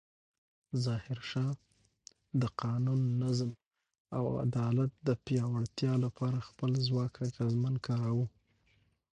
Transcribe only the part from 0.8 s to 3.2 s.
ظاهرشاه د قانون،